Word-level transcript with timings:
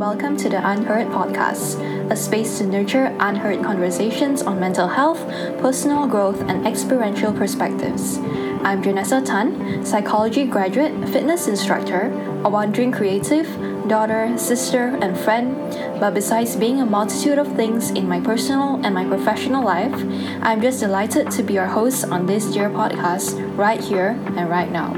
welcome 0.00 0.34
to 0.34 0.48
the 0.48 0.56
Unheard 0.66 1.08
Podcast, 1.08 1.78
a 2.10 2.16
space 2.16 2.56
to 2.56 2.66
nurture 2.66 3.14
unheard 3.20 3.62
conversations 3.62 4.40
on 4.40 4.58
mental 4.58 4.88
health, 4.88 5.18
personal 5.60 6.06
growth, 6.06 6.40
and 6.48 6.66
experiential 6.66 7.34
perspectives. 7.34 8.16
I'm 8.64 8.82
Janessa 8.82 9.22
Tan, 9.22 9.84
psychology 9.84 10.46
graduate, 10.46 11.06
fitness 11.10 11.48
instructor, 11.48 12.10
a 12.46 12.48
wandering 12.48 12.92
creative, 12.92 13.46
daughter, 13.88 14.38
sister, 14.38 14.96
and 15.02 15.18
friend. 15.18 15.54
But 16.00 16.14
besides 16.14 16.56
being 16.56 16.80
a 16.80 16.86
multitude 16.86 17.36
of 17.36 17.54
things 17.54 17.90
in 17.90 18.08
my 18.08 18.20
personal 18.20 18.80
and 18.82 18.94
my 18.94 19.04
professional 19.04 19.62
life, 19.62 19.92
I'm 20.40 20.62
just 20.62 20.80
delighted 20.80 21.30
to 21.30 21.42
be 21.42 21.52
your 21.52 21.66
host 21.66 22.06
on 22.06 22.24
this 22.24 22.46
dear 22.46 22.70
podcast 22.70 23.36
right 23.54 23.84
here 23.84 24.18
and 24.34 24.48
right 24.48 24.72
now. 24.72 24.94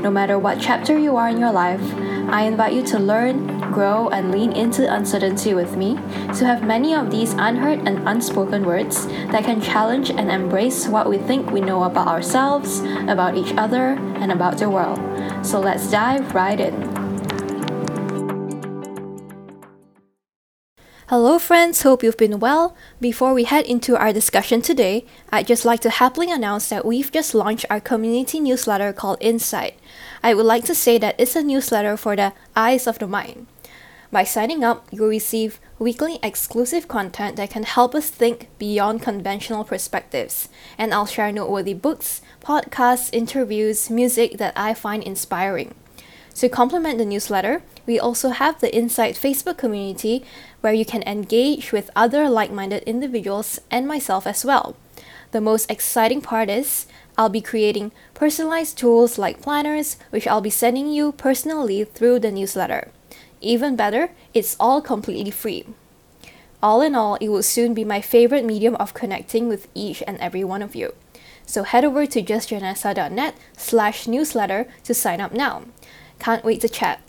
No 0.00 0.10
matter 0.10 0.38
what 0.38 0.60
chapter 0.60 0.98
you 0.98 1.16
are 1.16 1.30
in 1.30 1.40
your 1.40 1.52
life, 1.52 1.80
I 2.28 2.42
invite 2.42 2.74
you 2.74 2.82
to 2.88 2.98
learn, 2.98 3.55
grow, 3.76 4.08
and 4.08 4.32
lean 4.32 4.52
into 4.52 4.90
uncertainty 4.90 5.52
with 5.52 5.76
me 5.76 5.96
to 6.32 6.46
have 6.48 6.64
many 6.64 6.94
of 6.94 7.10
these 7.10 7.34
unheard 7.34 7.86
and 7.86 8.08
unspoken 8.08 8.64
words 8.64 9.06
that 9.28 9.44
can 9.44 9.60
challenge 9.60 10.08
and 10.08 10.30
embrace 10.30 10.88
what 10.88 11.10
we 11.10 11.18
think 11.18 11.50
we 11.50 11.60
know 11.60 11.84
about 11.84 12.08
ourselves, 12.08 12.80
about 13.06 13.36
each 13.36 13.52
other, 13.58 14.00
and 14.16 14.32
about 14.32 14.56
the 14.56 14.70
world. 14.70 14.98
So 15.44 15.60
let's 15.60 15.90
dive 15.90 16.34
right 16.34 16.58
in. 16.58 16.72
Hello, 21.08 21.38
friends. 21.38 21.82
Hope 21.82 22.02
you've 22.02 22.16
been 22.16 22.40
well. 22.40 22.74
Before 22.98 23.32
we 23.34 23.44
head 23.44 23.66
into 23.66 23.94
our 23.94 24.12
discussion 24.12 24.62
today, 24.62 25.04
I'd 25.30 25.46
just 25.46 25.64
like 25.64 25.80
to 25.80 25.90
happily 25.90 26.32
announce 26.32 26.70
that 26.70 26.84
we've 26.84 27.12
just 27.12 27.34
launched 27.34 27.66
our 27.70 27.78
community 27.78 28.40
newsletter 28.40 28.92
called 28.92 29.18
Insight. 29.20 29.78
I 30.22 30.34
would 30.34 30.46
like 30.46 30.64
to 30.64 30.74
say 30.74 30.98
that 30.98 31.14
it's 31.16 31.36
a 31.36 31.44
newsletter 31.44 31.96
for 31.96 32.16
the 32.16 32.32
eyes 32.56 32.88
of 32.88 32.98
the 32.98 33.06
mind. 33.06 33.46
By 34.12 34.22
signing 34.22 34.62
up, 34.62 34.86
you'll 34.92 35.08
receive 35.08 35.58
weekly 35.78 36.18
exclusive 36.22 36.86
content 36.86 37.36
that 37.36 37.50
can 37.50 37.64
help 37.64 37.94
us 37.94 38.08
think 38.08 38.48
beyond 38.58 39.02
conventional 39.02 39.64
perspectives, 39.64 40.48
and 40.78 40.94
I'll 40.94 41.06
share 41.06 41.32
noteworthy 41.32 41.74
books, 41.74 42.22
podcasts, 42.40 43.10
interviews, 43.12 43.90
music 43.90 44.38
that 44.38 44.52
I 44.56 44.74
find 44.74 45.02
inspiring. 45.02 45.74
To 46.36 46.48
complement 46.48 46.98
the 46.98 47.04
newsletter, 47.04 47.62
we 47.86 47.98
also 47.98 48.28
have 48.28 48.60
the 48.60 48.74
Insight 48.74 49.14
Facebook 49.16 49.56
community 49.56 50.22
where 50.60 50.74
you 50.74 50.84
can 50.84 51.02
engage 51.04 51.72
with 51.72 51.90
other 51.96 52.28
like 52.28 52.52
minded 52.52 52.82
individuals 52.84 53.58
and 53.70 53.88
myself 53.88 54.26
as 54.26 54.44
well. 54.44 54.76
The 55.32 55.40
most 55.40 55.70
exciting 55.70 56.20
part 56.20 56.48
is 56.48 56.86
I'll 57.18 57.28
be 57.28 57.40
creating 57.40 57.90
personalized 58.14 58.78
tools 58.78 59.18
like 59.18 59.42
planners, 59.42 59.96
which 60.10 60.26
I'll 60.26 60.40
be 60.40 60.50
sending 60.50 60.88
you 60.92 61.12
personally 61.12 61.84
through 61.84 62.20
the 62.20 62.30
newsletter. 62.30 62.90
Even 63.40 63.76
better, 63.76 64.10
it's 64.34 64.56
all 64.58 64.80
completely 64.80 65.30
free. 65.30 65.64
All 66.62 66.80
in 66.80 66.94
all, 66.94 67.16
it 67.16 67.28
will 67.28 67.42
soon 67.42 67.74
be 67.74 67.84
my 67.84 68.00
favorite 68.00 68.44
medium 68.44 68.74
of 68.76 68.94
connecting 68.94 69.48
with 69.48 69.68
each 69.74 70.02
and 70.06 70.18
every 70.18 70.42
one 70.42 70.62
of 70.62 70.74
you. 70.74 70.94
So 71.44 71.62
head 71.62 71.84
over 71.84 72.06
to 72.06 72.22
justjanessa.net 72.22 73.36
slash 73.56 74.08
newsletter 74.08 74.66
to 74.84 74.94
sign 74.94 75.20
up 75.20 75.32
now. 75.32 75.62
Can't 76.18 76.44
wait 76.44 76.60
to 76.62 76.68
chat. 76.68 77.00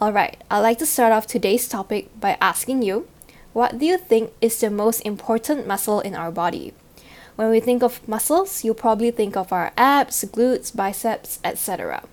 Alright, 0.00 0.42
I'd 0.50 0.60
like 0.60 0.78
to 0.78 0.86
start 0.86 1.12
off 1.12 1.26
today's 1.26 1.68
topic 1.68 2.08
by 2.20 2.38
asking 2.40 2.82
you 2.82 3.08
what 3.52 3.78
do 3.78 3.86
you 3.86 3.98
think 3.98 4.32
is 4.40 4.60
the 4.60 4.70
most 4.70 5.00
important 5.00 5.66
muscle 5.66 6.00
in 6.00 6.14
our 6.14 6.30
body? 6.30 6.72
When 7.34 7.50
we 7.50 7.60
think 7.60 7.82
of 7.82 8.06
muscles, 8.06 8.62
you'll 8.62 8.74
probably 8.74 9.10
think 9.10 9.36
of 9.36 9.52
our 9.52 9.72
abs, 9.76 10.24
glutes, 10.24 10.74
biceps, 10.74 11.40
etc. 11.42 12.04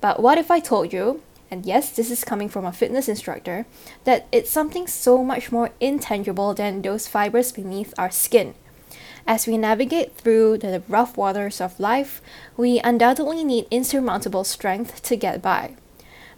But 0.00 0.20
what 0.20 0.38
if 0.38 0.50
I 0.50 0.60
told 0.60 0.92
you, 0.92 1.20
and 1.50 1.66
yes, 1.66 1.90
this 1.90 2.10
is 2.10 2.24
coming 2.24 2.48
from 2.48 2.64
a 2.64 2.72
fitness 2.72 3.08
instructor, 3.08 3.66
that 4.04 4.26
it's 4.32 4.50
something 4.50 4.86
so 4.86 5.24
much 5.24 5.50
more 5.52 5.70
intangible 5.80 6.54
than 6.54 6.82
those 6.82 7.08
fibers 7.08 7.52
beneath 7.52 7.94
our 7.98 8.10
skin? 8.10 8.54
As 9.26 9.46
we 9.46 9.58
navigate 9.58 10.16
through 10.16 10.56
the 10.56 10.82
rough 10.88 11.18
waters 11.18 11.60
of 11.60 11.78
life, 11.78 12.22
we 12.56 12.80
undoubtedly 12.80 13.44
need 13.44 13.66
insurmountable 13.70 14.42
strength 14.42 15.02
to 15.02 15.16
get 15.16 15.42
by. 15.42 15.76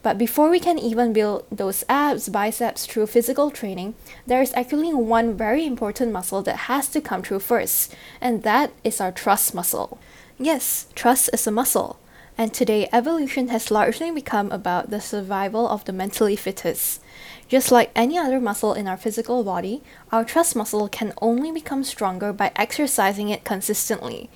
But 0.02 0.18
before 0.18 0.50
we 0.50 0.58
can 0.58 0.78
even 0.78 1.12
build 1.12 1.44
those 1.52 1.84
abs, 1.88 2.28
biceps 2.28 2.86
through 2.86 3.06
physical 3.06 3.52
training, 3.52 3.94
there 4.26 4.42
is 4.42 4.52
actually 4.54 4.92
one 4.92 5.36
very 5.36 5.64
important 5.64 6.10
muscle 6.10 6.42
that 6.42 6.66
has 6.70 6.88
to 6.88 7.00
come 7.00 7.22
through 7.22 7.40
first, 7.40 7.94
and 8.20 8.42
that 8.42 8.72
is 8.82 9.00
our 9.00 9.12
trust 9.12 9.54
muscle. 9.54 10.00
Yes, 10.36 10.86
trust 10.96 11.30
is 11.32 11.46
a 11.46 11.52
muscle. 11.52 11.99
And 12.40 12.54
today, 12.54 12.88
evolution 12.90 13.48
has 13.48 13.70
largely 13.70 14.10
become 14.10 14.50
about 14.50 14.88
the 14.88 14.98
survival 14.98 15.68
of 15.68 15.84
the 15.84 15.92
mentally 15.92 16.36
fittest. 16.36 17.02
Just 17.48 17.70
like 17.70 17.90
any 17.94 18.16
other 18.16 18.40
muscle 18.40 18.72
in 18.72 18.88
our 18.88 18.96
physical 18.96 19.44
body, 19.44 19.82
our 20.10 20.24
trust 20.24 20.56
muscle 20.56 20.88
can 20.88 21.12
only 21.20 21.52
become 21.52 21.84
stronger 21.84 22.32
by 22.32 22.50
exercising 22.56 23.28
it 23.28 23.44
consistently. 23.44 24.30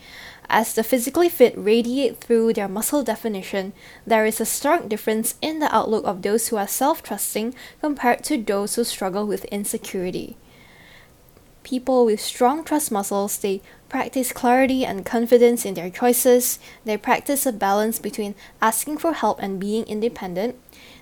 As 0.50 0.74
the 0.74 0.84
physically 0.84 1.30
fit 1.30 1.54
radiate 1.56 2.20
through 2.20 2.52
their 2.52 2.68
muscle 2.68 3.02
definition, 3.02 3.72
there 4.06 4.26
is 4.26 4.38
a 4.38 4.44
stark 4.44 4.86
difference 4.86 5.36
in 5.40 5.60
the 5.60 5.74
outlook 5.74 6.04
of 6.04 6.20
those 6.20 6.48
who 6.48 6.58
are 6.58 6.68
self 6.68 7.02
trusting 7.02 7.54
compared 7.80 8.22
to 8.24 8.36
those 8.36 8.74
who 8.74 8.84
struggle 8.84 9.26
with 9.26 9.46
insecurity. 9.46 10.36
People 11.64 12.04
with 12.04 12.20
strong 12.20 12.62
trust 12.62 12.92
muscles, 12.92 13.38
they 13.38 13.62
practice 13.88 14.32
clarity 14.32 14.84
and 14.84 15.04
confidence 15.04 15.64
in 15.64 15.74
their 15.74 15.90
choices, 15.90 16.58
they 16.84 16.96
practice 16.96 17.46
a 17.46 17.52
balance 17.52 17.98
between 17.98 18.34
asking 18.60 18.98
for 18.98 19.14
help 19.14 19.42
and 19.42 19.58
being 19.58 19.84
independent, 19.86 20.56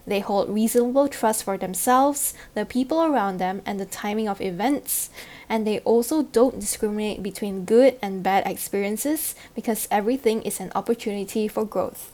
they 0.06 0.20
hold 0.20 0.48
reasonable 0.48 1.08
trust 1.08 1.44
for 1.44 1.58
themselves, 1.58 2.34
the 2.54 2.64
people 2.64 3.02
around 3.02 3.38
them, 3.38 3.62
and 3.66 3.78
the 3.78 3.86
timing 3.86 4.28
of 4.28 4.40
events. 4.40 5.10
And 5.48 5.66
they 5.66 5.80
also 5.80 6.22
don't 6.22 6.60
discriminate 6.60 7.22
between 7.22 7.64
good 7.64 7.98
and 8.02 8.22
bad 8.22 8.46
experiences 8.46 9.34
because 9.54 9.86
everything 9.90 10.42
is 10.42 10.60
an 10.60 10.72
opportunity 10.74 11.46
for 11.46 11.64
growth. 11.64 12.12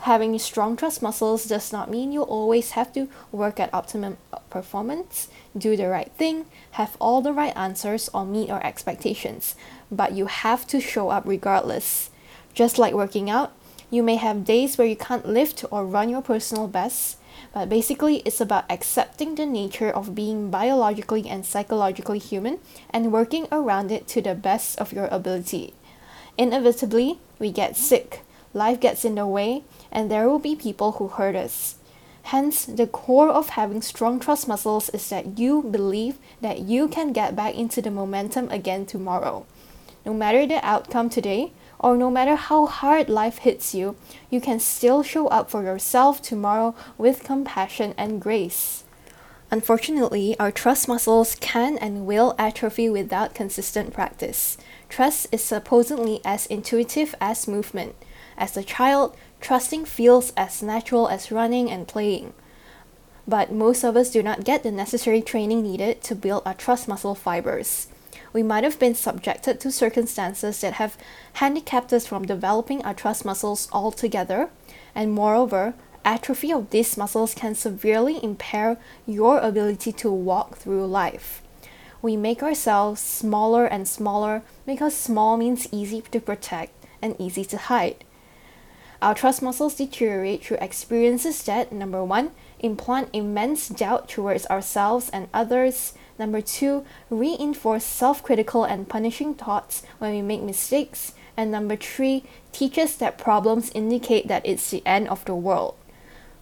Having 0.00 0.38
strong 0.38 0.76
trust 0.76 1.02
muscles 1.02 1.46
does 1.46 1.72
not 1.72 1.90
mean 1.90 2.12
you 2.12 2.22
always 2.22 2.72
have 2.72 2.92
to 2.92 3.08
work 3.32 3.58
at 3.58 3.74
optimum 3.74 4.18
performance, 4.50 5.28
do 5.56 5.76
the 5.76 5.88
right 5.88 6.10
thing, 6.12 6.46
have 6.72 6.96
all 7.00 7.20
the 7.22 7.32
right 7.32 7.56
answers, 7.56 8.08
or 8.12 8.24
meet 8.24 8.48
your 8.48 8.64
expectations, 8.64 9.54
but 9.90 10.12
you 10.12 10.26
have 10.26 10.66
to 10.68 10.80
show 10.80 11.10
up 11.10 11.24
regardless. 11.26 12.10
Just 12.54 12.78
like 12.78 12.94
working 12.94 13.28
out, 13.30 13.52
you 13.90 14.02
may 14.02 14.16
have 14.16 14.44
days 14.44 14.76
where 14.76 14.86
you 14.86 14.96
can't 14.96 15.28
lift 15.28 15.64
or 15.70 15.86
run 15.86 16.08
your 16.08 16.22
personal 16.22 16.66
best, 16.66 17.18
but 17.52 17.68
basically 17.68 18.16
it's 18.24 18.40
about 18.40 18.70
accepting 18.70 19.34
the 19.34 19.46
nature 19.46 19.90
of 19.90 20.14
being 20.14 20.50
biologically 20.50 21.28
and 21.28 21.46
psychologically 21.46 22.18
human 22.18 22.58
and 22.90 23.12
working 23.12 23.46
around 23.52 23.92
it 23.92 24.08
to 24.08 24.20
the 24.20 24.34
best 24.34 24.78
of 24.78 24.92
your 24.92 25.06
ability. 25.06 25.72
Inevitably, 26.36 27.18
we 27.38 27.52
get 27.52 27.76
sick, 27.76 28.22
life 28.52 28.80
gets 28.80 29.04
in 29.04 29.14
the 29.14 29.26
way, 29.26 29.62
and 29.92 30.10
there 30.10 30.28
will 30.28 30.38
be 30.38 30.56
people 30.56 30.92
who 30.92 31.08
hurt 31.08 31.36
us. 31.36 31.75
Hence, 32.30 32.64
the 32.64 32.88
core 32.88 33.28
of 33.28 33.50
having 33.50 33.80
strong 33.82 34.18
trust 34.18 34.48
muscles 34.48 34.88
is 34.88 35.08
that 35.10 35.38
you 35.38 35.62
believe 35.62 36.18
that 36.40 36.58
you 36.58 36.88
can 36.88 37.12
get 37.12 37.36
back 37.36 37.54
into 37.54 37.80
the 37.80 37.88
momentum 37.88 38.48
again 38.50 38.84
tomorrow. 38.84 39.46
No 40.04 40.12
matter 40.12 40.44
the 40.44 40.58
outcome 40.66 41.08
today, 41.08 41.52
or 41.78 41.96
no 41.96 42.10
matter 42.10 42.34
how 42.34 42.66
hard 42.66 43.08
life 43.08 43.38
hits 43.38 43.76
you, 43.76 43.94
you 44.28 44.40
can 44.40 44.58
still 44.58 45.04
show 45.04 45.28
up 45.28 45.48
for 45.50 45.62
yourself 45.62 46.20
tomorrow 46.20 46.74
with 46.98 47.22
compassion 47.22 47.94
and 47.96 48.20
grace. 48.20 48.82
Unfortunately, 49.52 50.34
our 50.40 50.50
trust 50.50 50.88
muscles 50.88 51.36
can 51.36 51.78
and 51.78 52.06
will 52.06 52.34
atrophy 52.40 52.88
without 52.88 53.36
consistent 53.36 53.92
practice. 53.92 54.58
Trust 54.88 55.28
is 55.30 55.44
supposedly 55.44 56.20
as 56.24 56.46
intuitive 56.46 57.14
as 57.20 57.46
movement. 57.46 57.94
As 58.36 58.56
a 58.56 58.64
child, 58.64 59.16
trusting 59.46 59.84
feels 59.84 60.32
as 60.36 60.62
natural 60.62 61.08
as 61.08 61.30
running 61.30 61.70
and 61.70 61.86
playing. 61.88 62.32
But 63.28 63.52
most 63.52 63.84
of 63.84 63.96
us 63.96 64.10
do 64.10 64.22
not 64.22 64.44
get 64.44 64.62
the 64.62 64.70
necessary 64.70 65.22
training 65.22 65.62
needed 65.62 66.02
to 66.02 66.14
build 66.14 66.42
our 66.44 66.54
trust 66.54 66.88
muscle 66.88 67.14
fibers 67.14 67.88
we 68.36 68.42
might 68.42 68.64
have 68.64 68.78
been 68.78 68.94
subjected 68.94 69.58
to 69.58 69.72
circumstances 69.72 70.60
that 70.60 70.74
have 70.74 70.98
handicapped 71.40 71.90
us 71.90 72.06
from 72.06 72.26
developing 72.26 72.84
our 72.84 72.92
trust 72.92 73.24
muscles 73.24 73.66
altogether, 73.72 74.50
and 74.94 75.10
moreover, 75.10 75.72
atrophy 76.04 76.52
of 76.52 76.68
these 76.68 76.98
muscles 76.98 77.32
can 77.32 77.54
severely 77.54 78.22
impair 78.22 78.76
your 79.06 79.38
ability 79.38 79.90
to 79.90 80.10
walk 80.10 80.58
through 80.58 80.86
life. 80.86 81.40
We 82.02 82.14
make 82.14 82.42
ourselves 82.42 83.00
smaller 83.00 83.64
and 83.64 83.88
smaller 83.88 84.42
because 84.66 84.94
small 84.94 85.38
means 85.38 85.66
easy 85.72 86.02
to 86.02 86.20
protect 86.20 86.74
and 87.00 87.16
easy 87.18 87.44
to 87.46 87.56
hide. 87.56 88.04
Our 89.02 89.14
trust 89.14 89.42
muscles 89.42 89.74
deteriorate 89.74 90.44
through 90.44 90.58
experiences 90.60 91.42
that, 91.44 91.72
number 91.72 92.02
one, 92.04 92.32
implant 92.60 93.10
immense 93.12 93.68
doubt 93.68 94.08
towards 94.08 94.46
ourselves 94.46 95.10
and 95.10 95.28
others, 95.34 95.92
Number 96.18 96.40
two, 96.40 96.84
reinforce 97.10 97.84
self 97.84 98.22
critical 98.22 98.64
and 98.64 98.88
punishing 98.88 99.34
thoughts 99.34 99.82
when 99.98 100.12
we 100.12 100.22
make 100.22 100.42
mistakes. 100.42 101.12
And 101.36 101.50
number 101.50 101.76
three, 101.76 102.24
teach 102.52 102.78
us 102.78 102.94
that 102.96 103.18
problems 103.18 103.70
indicate 103.74 104.26
that 104.28 104.46
it's 104.46 104.70
the 104.70 104.82
end 104.86 105.08
of 105.08 105.24
the 105.26 105.34
world. 105.34 105.74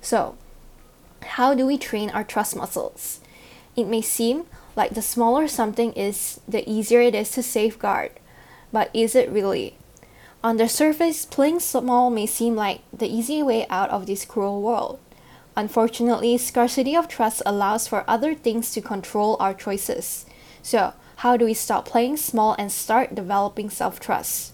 So, 0.00 0.36
How 1.38 1.54
do 1.54 1.66
we 1.66 1.78
train 1.78 2.10
our 2.10 2.22
trust 2.22 2.54
muscles? 2.54 3.20
It 3.76 3.86
may 3.86 4.02
seem 4.02 4.44
like 4.76 4.94
the 4.94 5.02
smaller 5.02 5.48
something 5.48 5.92
is, 5.94 6.38
the 6.46 6.68
easier 6.70 7.00
it 7.00 7.14
is 7.14 7.30
to 7.32 7.42
safeguard. 7.42 8.12
But 8.70 8.90
is 8.92 9.16
it 9.16 9.30
really? 9.30 9.76
On 10.44 10.58
the 10.58 10.68
surface, 10.68 11.24
playing 11.24 11.60
small 11.60 12.10
may 12.10 12.26
seem 12.26 12.54
like 12.54 12.82
the 12.92 13.08
easy 13.08 13.42
way 13.42 13.66
out 13.70 13.88
of 13.88 14.04
this 14.04 14.26
cruel 14.26 14.60
world. 14.60 14.98
Unfortunately, 15.56 16.36
scarcity 16.36 16.94
of 16.94 17.08
trust 17.08 17.40
allows 17.46 17.88
for 17.88 18.04
other 18.06 18.34
things 18.34 18.70
to 18.72 18.82
control 18.82 19.38
our 19.40 19.54
choices. 19.54 20.26
So, 20.62 20.92
how 21.24 21.38
do 21.38 21.46
we 21.46 21.54
stop 21.54 21.86
playing 21.86 22.18
small 22.18 22.54
and 22.58 22.70
start 22.70 23.14
developing 23.14 23.70
self 23.70 23.98
trust? 23.98 24.52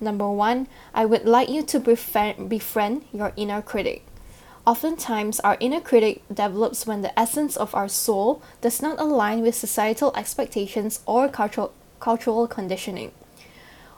Number 0.00 0.30
one, 0.30 0.68
I 0.94 1.04
would 1.04 1.24
like 1.24 1.48
you 1.48 1.64
to 1.64 1.80
befriend, 1.80 3.04
your 3.12 3.32
inner 3.36 3.62
critic. 3.62 4.06
Oftentimes, 4.64 5.40
our 5.40 5.56
inner 5.58 5.80
critic 5.80 6.22
develops 6.32 6.86
when 6.86 7.02
the 7.02 7.18
essence 7.18 7.56
of 7.56 7.74
our 7.74 7.88
soul 7.88 8.42
does 8.60 8.80
not 8.80 9.00
align 9.00 9.42
with 9.42 9.56
societal 9.56 10.12
expectations 10.14 11.00
or 11.04 11.28
cultural, 11.28 11.72
cultural 11.98 12.46
conditioning. 12.46 13.10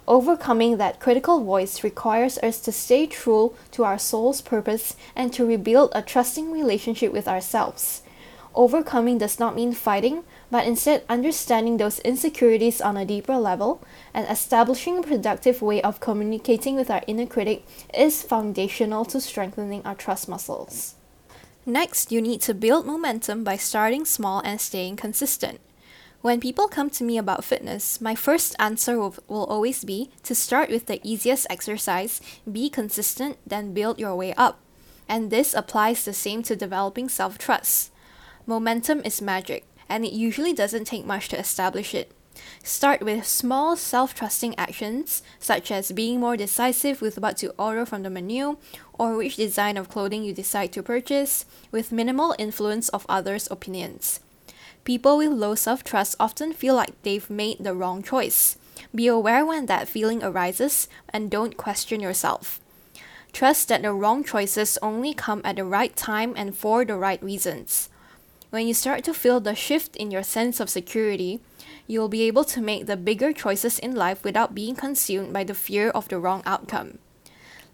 Overcoming 0.09 0.79
that 0.79 1.01
critical 1.01 1.45
voice 1.45 1.85
requires 1.85 2.39
us 2.39 2.61
to 2.61 2.73
stay 2.73 3.07
true 3.07 3.55
to 3.73 3.85
our 3.85 3.99
soul's 3.99 4.41
purpose 4.41 4.97
and 5.15 5.35
to 5.35 5.45
rebuild 5.45 5.93
a 5.95 6.01
trusting 6.01 6.51
relationship 6.51 7.13
with 7.13 7.29
ourselves. 7.29 8.01
Overcoming 8.55 9.19
does 9.19 9.39
not 9.39 9.55
mean 9.55 9.75
fighting, 9.75 10.25
but 10.51 10.67
instead 10.67 11.05
understanding 11.11 11.77
those 11.77 11.99
insecurities 11.99 12.81
on 12.81 12.97
a 12.97 13.05
deeper 13.05 13.37
level 13.37 13.83
and 14.15 14.27
establishing 14.29 14.97
a 14.97 15.03
productive 15.03 15.61
way 15.61 15.83
of 15.83 16.01
communicating 16.01 16.75
with 16.75 16.91
our 16.91 17.03
inner 17.07 17.27
critic 17.27 17.67
is 17.93 18.23
foundational 18.23 19.05
to 19.05 19.21
strengthening 19.21 19.83
our 19.85 19.95
trust 19.95 20.27
muscles. 20.27 20.95
Next, 21.67 22.11
you 22.11 22.23
need 22.23 22.41
to 22.43 22.55
build 22.55 22.87
momentum 22.87 23.45
by 23.45 23.59
starting 23.59 24.07
small 24.07 24.41
and 24.41 24.59
staying 24.59 24.97
consistent. 24.97 25.61
When 26.21 26.41
people 26.41 26.67
come 26.67 26.91
to 26.91 27.05
me 27.05 27.17
about 27.17 27.45
fitness, 27.45 28.01
my 28.01 28.17
first 28.17 28.57
answer 28.59 28.99
will, 28.99 29.15
will 29.29 29.45
always 29.45 29.85
be 29.85 30.11
to 30.25 30.35
start 30.35 30.69
with 30.69 30.87
the 30.87 31.01
easiest 31.05 31.47
exercise, 31.49 32.21
be 32.51 32.69
consistent, 32.69 33.39
then 33.47 33.73
build 33.73 34.01
your 34.01 34.17
way 34.17 34.35
up. 34.35 34.59
And 35.09 35.31
this 35.31 35.55
applies 35.55 36.05
the 36.05 36.13
same 36.13 36.43
to 36.43 36.57
developing 36.57 37.09
self 37.09 37.39
trust. 37.39 37.93
Momentum 38.47 39.01
is 39.05 39.23
magic 39.23 39.65
and 39.89 40.05
it 40.05 40.13
usually 40.13 40.53
doesn't 40.53 40.87
take 40.87 41.07
much 41.07 41.29
to 41.29 41.39
establish 41.39 41.95
it. 41.95 42.13
Start 42.65 43.01
with 43.01 43.27
small 43.27 43.77
self 43.77 44.13
trusting 44.13 44.59
actions, 44.59 45.23
such 45.39 45.71
as 45.71 45.93
being 45.93 46.19
more 46.19 46.37
decisive 46.37 47.01
with 47.01 47.19
what 47.19 47.37
to 47.39 47.55
order 47.59 47.87
from 47.87 48.03
the 48.03 48.11
menu 48.11 48.57
or 48.99 49.17
which 49.17 49.37
design 49.37 49.77
of 49.77 49.89
clothing 49.89 50.25
you 50.25 50.35
decide 50.35 50.73
to 50.73 50.83
purchase, 50.83 51.47
with 51.71 51.93
minimal 51.93 52.35
influence 52.39 52.89
of 52.91 53.07
others' 53.09 53.49
opinions. 53.51 54.21
People 54.89 55.19
with 55.19 55.33
low 55.33 55.55
self 55.55 55.85
trust 55.85 56.17
often 56.19 56.55
feel 56.55 56.75
like 56.75 57.03
they've 57.03 57.29
made 57.29 57.59
the 57.61 57.75
wrong 57.75 58.03
choice. 58.03 58.57
Be 58.95 59.07
aware 59.07 59.45
when 59.45 59.67
that 59.67 59.87
feeling 59.87 60.25
arises 60.25 60.89
and 61.11 61.31
don't 61.31 61.59
question 61.59 62.01
yourself. 62.01 62.59
Trust 63.31 63.69
that 63.69 63.83
the 63.83 63.93
wrong 63.93 64.25
choices 64.25 64.79
only 64.81 65.13
come 65.13 65.43
at 65.45 65.57
the 65.57 65.65
right 65.65 65.95
time 65.95 66.33
and 66.39 66.57
for 66.57 66.87
the 66.87 66.97
right 66.97 67.23
reasons. 67.23 67.91
When 68.49 68.67
you 68.67 68.73
start 68.73 69.05
to 69.05 69.13
feel 69.13 69.41
the 69.41 69.55
shift 69.55 69.95
in 69.95 70.11
your 70.11 70.23
sense 70.23 70.59
of 70.59 70.71
security, 70.71 71.41
you 71.87 72.01
will 72.01 72.09
be 72.09 72.23
able 72.23 72.45
to 72.45 72.63
make 72.63 72.87
the 72.87 72.97
bigger 72.97 73.35
choices 73.35 73.79
in 73.79 73.95
life 73.95 74.25
without 74.25 74.55
being 74.55 74.75
consumed 74.75 75.35
by 75.35 75.45
the 75.45 75.53
fear 75.53 75.91
of 75.91 76.09
the 76.09 76.19
wrong 76.19 76.43
outcome. 76.47 76.97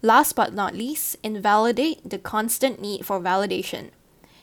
Last 0.01 0.35
but 0.35 0.53
not 0.53 0.75
least, 0.75 1.15
invalidate 1.23 2.09
the 2.09 2.19
constant 2.19 2.81
need 2.81 3.05
for 3.05 3.21
validation. 3.21 3.91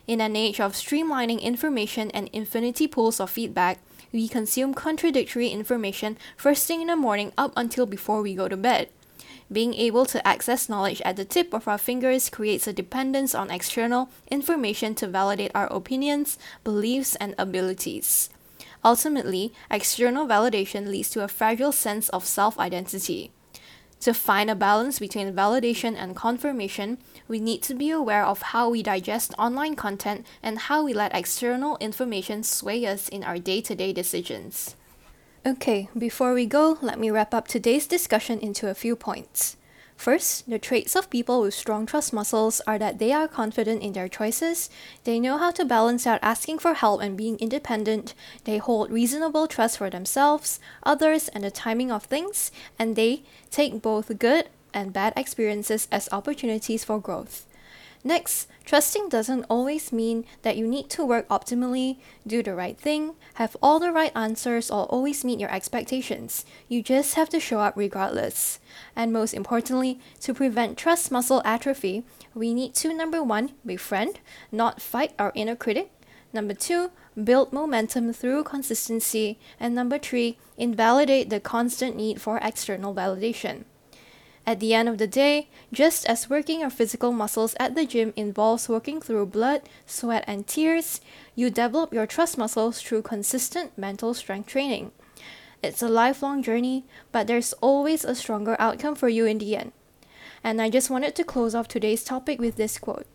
In 0.07 0.21
an 0.21 0.35
age 0.35 0.61
of 0.61 0.73
streamlining 0.73 1.41
information 1.41 2.11
and 2.11 2.29
infinity 2.33 2.89
pools 2.89 3.21
of 3.21 3.31
feedback, 3.31 3.79
we 4.13 4.29
consume 4.29 4.75
contradictory 4.75 5.49
information 5.49 6.19
first 6.37 6.67
thing 6.67 6.81
in 6.81 6.89
the 6.89 6.97
morning 6.97 7.33
up 7.39 7.53
until 7.57 7.87
before 7.87 8.21
we 8.21 8.35
go 8.35 8.49
to 8.49 8.57
bed. 8.57 8.89
Being 9.51 9.75
able 9.75 10.07
to 10.07 10.27
access 10.27 10.69
knowledge 10.69 11.03
at 11.03 11.17
the 11.17 11.25
tip 11.25 11.53
of 11.53 11.69
our 11.69 11.79
fingers 11.79 12.31
creates 12.31 12.67
a 12.67 12.73
dependence 12.73 13.35
on 13.35 13.51
external 13.51 14.09
information 14.31 14.95
to 14.97 15.07
validate 15.07 15.53
our 15.55 15.67
opinions, 15.67 16.39
beliefs, 16.65 17.15
and 17.17 17.35
abilities. 17.39 18.31
Ultimately, 18.85 19.53
external 19.71 20.27
validation 20.27 20.89
leads 20.89 21.11
to 21.11 21.23
a 21.23 21.29
fragile 21.29 21.73
sense 21.73 22.09
of 22.09 22.25
self 22.25 22.59
identity. 22.59 23.31
To 24.03 24.13
find 24.13 24.51
a 24.51 24.57
balance 24.57 24.99
between 24.99 25.33
validation 25.33 25.95
and 25.97 26.17
confirmation, 26.17 26.99
we 27.29 27.39
need 27.39 27.63
to 27.63 27.75
be 27.75 27.91
aware 27.91 28.25
of 28.25 28.43
how 28.43 28.69
we 28.69 28.83
digest 28.83 29.33
online 29.39 29.77
content 29.77 30.27
and 30.43 30.59
how 30.59 30.83
we 30.83 30.93
let 30.93 31.15
external 31.15 31.77
information 31.79 32.43
sway 32.43 32.85
us 32.85 33.09
in 33.09 33.23
our 33.23 33.39
day 33.39 33.61
to 33.61 33.77
day 33.77 33.93
decisions. 33.93 34.75
Okay, 35.47 35.89
before 35.97 36.35
we 36.35 36.47
go, 36.47 36.79
let 36.83 36.99
me 36.99 37.13
wrap 37.13 37.33
up 37.33 37.47
today's 37.47 37.87
discussion 37.87 38.41
into 38.41 38.69
a 38.69 38.75
few 38.75 38.97
points. 38.97 39.57
First, 39.97 40.51
the 40.51 40.59
traits 40.59 40.97
of 40.97 41.11
people 41.11 41.43
with 41.43 41.55
strong 41.55 41.87
trust 41.87 42.13
muscles 42.13 42.61
are 42.67 42.79
that 42.79 42.99
they 42.99 43.13
are 43.13 43.29
confident 43.29 43.83
in 43.83 43.93
their 43.93 44.09
choices, 44.09 44.69
they 45.05 45.21
know 45.21 45.39
how 45.39 45.51
to 45.53 45.65
balance 45.65 46.07
out 46.07 46.19
asking 46.23 46.59
for 46.59 46.75
help 46.75 47.01
and 47.01 47.17
being 47.17 47.39
independent, 47.39 48.15
they 48.45 48.59
hold 48.59 48.91
reasonable 48.91 49.47
trust 49.47 49.79
for 49.79 49.91
themselves, 49.91 50.59
others, 50.83 51.29
and 51.29 51.45
the 51.45 51.51
timing 51.51 51.93
of 51.93 52.05
things, 52.05 52.51
and 52.79 52.97
they 52.97 53.23
take 53.51 53.81
both 53.81 54.19
good 54.19 54.49
and 54.75 54.93
bad 54.93 55.13
experiences 55.17 55.87
as 55.93 56.09
opportunities 56.11 56.85
for 56.85 56.99
growth. 56.99 57.47
Next, 58.05 58.49
trusting 58.65 59.11
doesn't 59.11 59.45
always 59.49 59.93
mean 59.93 60.25
that 60.43 60.57
you 60.57 60.67
need 60.67 60.91
to 60.91 61.05
work 61.05 61.29
optimally, 61.29 61.99
do 62.27 62.43
the 62.43 62.55
right 62.55 62.77
thing, 62.77 63.15
have 63.35 63.57
all 63.63 63.79
the 63.79 63.93
right 63.93 64.11
answers, 64.17 64.73
or 64.73 64.87
always 64.87 65.25
meet 65.25 65.39
your 65.39 65.55
expectations. 65.55 66.45
You 66.69 66.83
just 66.83 67.15
have 67.15 67.29
to 67.29 67.39
show 67.39 67.61
up 67.61 67.77
regardless. 67.77 68.59
And 68.97 69.13
most 69.13 69.35
importantly, 69.35 70.01
to 70.21 70.35
prevent 70.35 70.77
trust 70.77 71.13
muscle 71.13 71.43
atrophy, 71.45 72.03
we 72.35 72.55
need 72.55 72.75
to 72.77 72.93
number 72.93 73.23
one, 73.23 73.53
befriend, 73.65 74.19
not 74.51 74.83
fight 74.83 75.13
our 75.19 75.31
inner 75.37 75.55
critic. 75.55 75.93
Number 76.33 76.55
two, 76.55 76.91
build 77.23 77.53
momentum 77.53 78.13
through 78.13 78.45
consistency. 78.45 79.39
And 79.61 79.77
number 79.77 79.99
three, 79.99 80.39
invalidate 80.57 81.31
the 81.31 81.39
constant 81.39 81.95
need 81.95 82.21
for 82.21 82.39
external 82.39 82.95
validation. 82.95 83.65
At 84.45 84.59
the 84.59 84.75
end 84.75 84.89
of 84.89 84.99
the 84.99 85.07
day, 85.07 85.49
just 85.73 86.05
as 86.07 86.29
working 86.29 86.61
your 86.61 86.71
physical 86.71 87.13
muscles 87.13 87.55
at 87.61 87.77
the 87.77 87.87
gym 87.87 88.13
involves 88.17 88.69
working 88.69 89.01
through 89.01 89.27
blood, 89.27 89.63
sweat, 89.87 90.25
and 90.27 90.47
tears, 90.47 91.01
you 91.37 91.49
develop 91.49 91.93
your 91.93 92.07
trust 92.07 92.37
muscles 92.37 92.83
through 92.83 93.03
consistent 93.03 93.79
mental 93.79 94.15
strength 94.15 94.49
training. 94.49 94.91
It's 95.63 95.81
a 95.81 95.89
lifelong 95.89 96.43
journey, 96.43 96.85
but 97.13 97.29
there's 97.29 97.53
always 97.55 98.05
a 98.05 98.17
stronger 98.17 98.57
outcome 98.59 98.97
for 98.97 99.09
you 99.09 99.27
in 99.27 99.39
the 99.39 99.57
end. 99.57 99.73
And 100.43 100.61
I 100.61 100.71
just 100.71 100.91
wanted 100.91 101.15
to 101.15 101.25
close 101.25 101.55
off 101.55 101.69
today's 101.69 102.03
topic 102.03 102.41
with 102.41 102.57
this 102.57 102.79
quote 102.79 103.07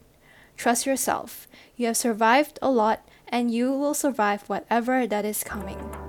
Trust 0.56 0.86
yourself. 0.86 1.48
You 1.76 1.88
have 1.88 1.98
survived 1.98 2.58
a 2.62 2.72
lot, 2.72 3.06
and 3.28 3.52
you 3.52 3.74
will 3.74 3.94
survive 3.94 4.48
whatever 4.48 5.06
that 5.06 5.26
is 5.26 5.44
coming. 5.44 6.07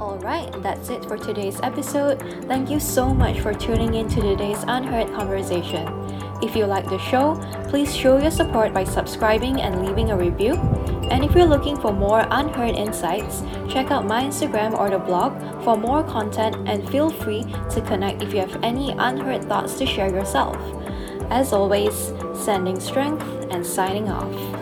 Alright, 0.00 0.50
that's 0.60 0.90
it 0.90 1.04
for 1.04 1.16
today's 1.16 1.60
episode. 1.62 2.18
Thank 2.48 2.68
you 2.68 2.80
so 2.80 3.14
much 3.14 3.40
for 3.40 3.54
tuning 3.54 3.94
in 3.94 4.08
to 4.08 4.20
today's 4.20 4.64
Unheard 4.66 5.06
Conversation. 5.14 5.86
If 6.42 6.56
you 6.56 6.66
like 6.66 6.88
the 6.90 6.98
show, 6.98 7.36
please 7.68 7.94
show 7.94 8.18
your 8.18 8.32
support 8.32 8.74
by 8.74 8.82
subscribing 8.82 9.60
and 9.60 9.86
leaving 9.86 10.10
a 10.10 10.16
review. 10.16 10.54
And 11.10 11.24
if 11.24 11.34
you're 11.36 11.46
looking 11.46 11.76
for 11.76 11.92
more 11.92 12.26
unheard 12.28 12.74
insights, 12.74 13.42
check 13.68 13.92
out 13.92 14.04
my 14.04 14.24
Instagram 14.24 14.76
or 14.76 14.90
the 14.90 14.98
blog 14.98 15.32
for 15.62 15.76
more 15.76 16.02
content 16.02 16.56
and 16.68 16.88
feel 16.90 17.10
free 17.10 17.44
to 17.70 17.80
connect 17.86 18.20
if 18.20 18.34
you 18.34 18.40
have 18.40 18.62
any 18.64 18.90
unheard 18.98 19.44
thoughts 19.44 19.78
to 19.78 19.86
share 19.86 20.10
yourself. 20.10 20.56
As 21.30 21.52
always, 21.52 22.12
sending 22.34 22.80
strength 22.80 23.22
and 23.50 23.64
signing 23.64 24.08
off. 24.08 24.53